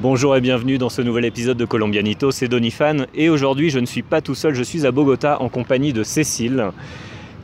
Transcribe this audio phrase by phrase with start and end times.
[0.00, 3.86] Bonjour et bienvenue dans ce nouvel épisode de Colombianito, c'est Donifan et aujourd'hui je ne
[3.86, 6.70] suis pas tout seul, je suis à Bogota en compagnie de Cécile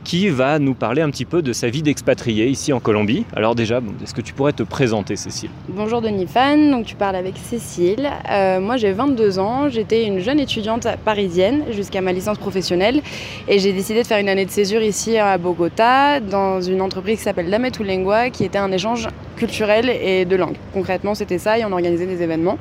[0.04, 3.24] qui va nous parler un petit peu de sa vie d'expatrié ici en Colombie.
[3.34, 5.48] Alors déjà, est-ce que tu pourrais te présenter Cécile?
[5.68, 8.10] Bonjour Denis Fan, donc tu parles avec Cécile.
[8.30, 13.00] Euh, moi j'ai 22 ans, j'étais une jeune étudiante parisienne jusqu'à ma licence professionnelle
[13.48, 17.18] et j'ai décidé de faire une année de césure ici à Bogota dans une entreprise
[17.18, 20.56] qui s'appelle Lametu Lengua qui était un échange culturel et de langue.
[20.74, 22.58] Concrètement c'était ça et on organisait des événements.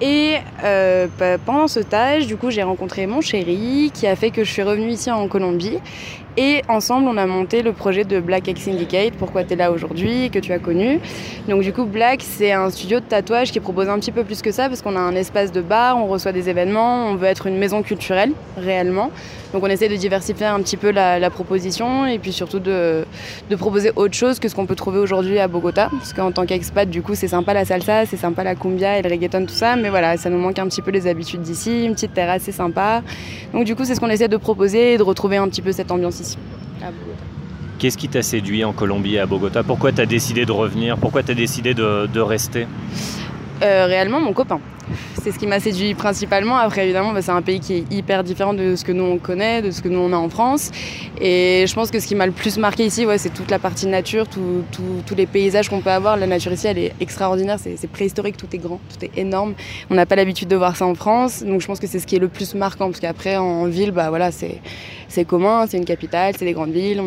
[0.00, 0.34] Et
[0.64, 1.06] euh,
[1.46, 4.62] pendant ce stage, du coup, j'ai rencontré mon chéri qui a fait que je suis
[4.62, 5.78] revenue ici en Colombie.
[6.36, 9.70] Et ensemble, on a monté le projet de Black X Syndicate, pourquoi tu es là
[9.70, 10.98] aujourd'hui, que tu as connu.
[11.48, 14.42] Donc du coup, Black, c'est un studio de tatouage qui propose un petit peu plus
[14.42, 17.28] que ça, parce qu'on a un espace de bar, on reçoit des événements, on veut
[17.28, 19.12] être une maison culturelle, réellement.
[19.52, 23.04] Donc on essaie de diversifier un petit peu la, proposition, et puis surtout de,
[23.48, 25.88] de, proposer autre chose que ce qu'on peut trouver aujourd'hui à Bogota.
[25.92, 29.02] Parce qu'en tant qu'expat, du coup, c'est sympa la salsa, c'est sympa la cumbia et
[29.02, 31.84] le reggaeton, tout ça, mais voilà, ça nous manque un petit peu les habitudes d'ici,
[31.84, 33.02] une petite terrasse, c'est sympa.
[33.52, 35.70] Donc du coup, c'est ce qu'on essaie de proposer et de retrouver un petit peu
[35.70, 36.20] cette ambiance
[37.78, 39.62] Qu'est-ce qui t'a séduit en Colombie et à Bogota?
[39.62, 40.96] Pourquoi tu as décidé de revenir?
[40.96, 42.66] Pourquoi tu as décidé de, rester?
[43.62, 44.60] Euh, Réellement, mon copain
[45.22, 46.56] c'est ce qui m'a séduit principalement.
[46.56, 49.18] Après, évidemment, bah, c'est un pays qui est hyper différent de ce que nous on
[49.18, 50.70] connaît, de ce que nous on a en France.
[51.20, 53.86] Et je pense que ce qui m'a le plus marqué ici, c'est toute la partie
[53.86, 56.16] nature, tous les paysages qu'on peut avoir.
[56.16, 59.54] La nature ici, elle est extraordinaire, c'est préhistorique, tout est grand, tout est énorme.
[59.90, 62.06] On n'a pas l'habitude de voir ça en France, donc je pense que c'est ce
[62.06, 65.84] qui est le plus marquant, parce qu'après, en ville, bah voilà, c'est commun, c'est une
[65.84, 67.02] capitale, c'est des grandes villes.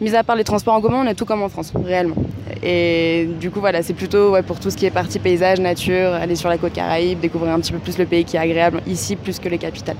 [0.00, 2.16] Mis à part les transports en commun, on a tout comme en France, réellement.
[2.62, 6.36] Et du coup, voilà, c'est plutôt pour tout ce qui est partie paysage, nature, aller
[6.36, 9.16] sur la côte Caraïbe, découvrir un petit peu plus le pays qui est agréable ici
[9.16, 9.96] plus que les capitales.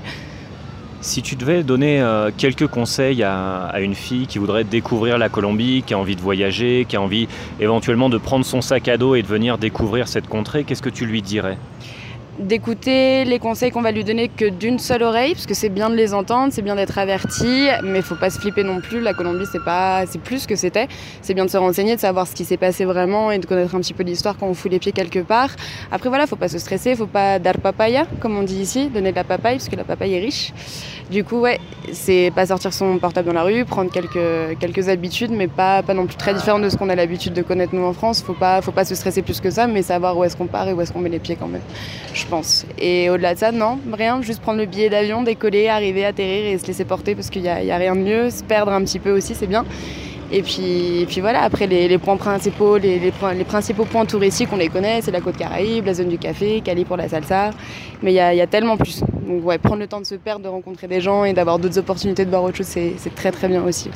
[1.01, 5.83] Si tu devais donner euh, quelques conseils à, une fille qui voudrait découvrir la Colombie,
[5.85, 7.27] qui a envie de voyager, qui a envie
[7.59, 10.89] éventuellement de prendre son sac à dos et de venir découvrir cette contrée, qu'est-ce que
[10.89, 11.59] tu lui dirais?
[12.39, 15.89] D'écouter les conseils qu'on va lui donner que d'une seule oreille, parce que c'est bien
[15.89, 18.99] de les entendre, c'est bien d'être averti, mais faut pas se flipper non plus.
[18.99, 20.87] La Colombie, c'est pas, c'est plus que c'était.
[21.21, 23.75] C'est bien de se renseigner, de savoir ce qui s'est passé vraiment et de connaître
[23.75, 25.49] un petit peu l'histoire quand on fout les pieds quelque part.
[25.91, 29.11] Après voilà, faut pas se stresser, faut pas dar papaya, comme on dit ici, donner
[29.11, 30.53] de la papaye, parce que la papaye est riche.
[31.09, 31.59] Du coup, ouais,
[31.93, 36.15] c'est pas sortir son portable dans la rue, prendre quelques, habitudes, mais pas, non plus
[36.15, 38.23] très différent de ce qu'on a l'habitude de connaître nous en France.
[38.23, 40.67] Faut pas, faut pas se stresser plus que ça, mais savoir où est-ce qu'on part
[40.67, 41.61] et où est-ce qu'on met les pieds quand même,
[42.79, 46.57] Et au-delà de ça, non, rien, juste prendre le billet d'avion, décoller, arriver, atterrir et
[46.57, 48.29] se laisser porter parce qu'il n'y a, rien de mieux.
[48.29, 49.65] Se perdre un petit peu aussi, c'est bien.
[50.31, 53.11] Et puis, voilà, après les, points principaux, les,
[53.47, 56.83] principaux points touristiques, on les connaît, c'est la côte Caraïbe, la zone du café, Cali
[56.83, 57.51] pour la salsa,
[58.01, 59.01] mais il y, a, tellement plus.
[59.27, 61.77] Donc ouais, prendre le temps de se perdre, de rencontrer des gens et d'avoir d'autres
[61.77, 63.89] opportunités de voir autre chose, c'est très très bien aussi.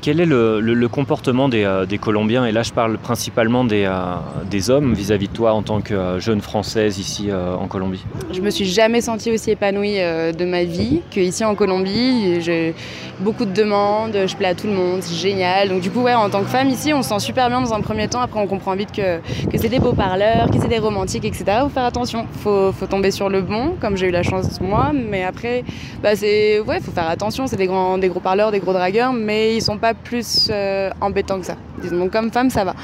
[0.00, 2.46] Quel est le, comportement euh, des, Colombiens?
[2.46, 6.20] Et là, je parle principalement des, euh, hommes vis-à-vis de toi en tant que euh,
[6.20, 8.04] jeune française ici en Colombie.
[8.32, 12.40] Je me suis jamais sentie aussi épanouie de ma vie qu'ici en Colombie.
[12.40, 12.74] J'ai
[13.20, 15.68] beaucoup de demandes, je plais à tout le monde, c'est génial.
[15.68, 17.72] Donc du coup, ouais, en tant que femme ici, on se sent super bien dans
[17.72, 18.20] un premier temps.
[18.20, 19.20] Après, on comprend vite que,
[19.56, 21.44] c'est des beaux parleurs, que c'est des romantiques, etc.
[21.62, 22.26] Faut faire attention.
[22.42, 24.92] Faut, faut tomber sur le bon, comme j'ai eu la chance moi.
[24.94, 25.64] Mais après,
[26.02, 27.46] bah c'est ouais, faut faire attention.
[27.46, 30.90] C'est des grands, des gros parleurs, des gros dragueurs, mais ils sont pas plus euh,
[31.00, 31.56] embêtant que ça.
[31.80, 32.74] Disons, comme femme, ça va.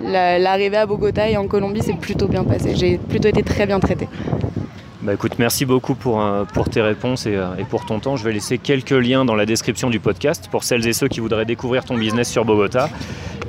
[0.00, 2.74] L'arrivée à Bogota et en Colombie, c'est plutôt bien passé.
[2.74, 4.08] J'ai plutôt été très bien traitée.
[5.02, 8.16] Bah écoute, merci beaucoup pour, euh, pour tes réponses euh, et, pour ton temps.
[8.16, 11.20] Je vais laisser quelques liens dans la description du podcast pour celles et ceux qui
[11.20, 12.88] voudraient découvrir ton business sur Bogota.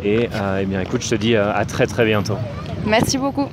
[0.04, 0.30] Et
[0.62, 2.38] eh bien écoute, je te dis à très très bientôt.
[2.86, 3.48] Merci beaucoup.